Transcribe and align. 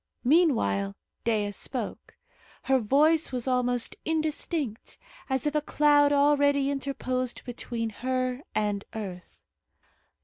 Meanwhile, 0.23 0.95
Dea 1.25 1.51
spoke. 1.51 2.17
Her 2.63 2.79
voice 2.79 3.31
was 3.31 3.47
almost 3.47 3.95
indistinct, 4.03 4.97
as 5.29 5.45
if 5.45 5.53
a 5.53 5.61
cloud 5.61 6.11
already 6.11 6.71
interposed 6.71 7.45
between 7.45 7.91
her 7.91 8.41
and 8.55 8.83
earth. 8.95 9.43